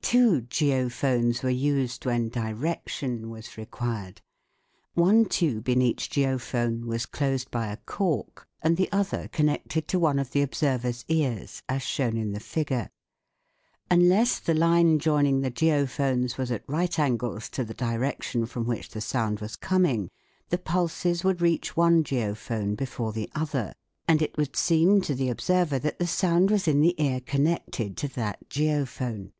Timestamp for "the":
8.78-8.90, 10.30-10.40, 12.32-12.40, 14.38-14.54, 15.42-15.50, 17.62-17.74, 18.88-19.02, 20.48-20.56, 23.12-23.28, 23.52-23.58, 25.14-25.28, 25.98-26.06, 26.80-26.94